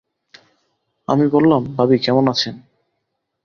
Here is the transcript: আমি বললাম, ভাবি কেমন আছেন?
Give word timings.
আমি 1.07 1.25
বললাম, 1.27 1.61
ভাবি 1.77 1.97
কেমন 1.99 2.25
আছেন? 2.27 2.55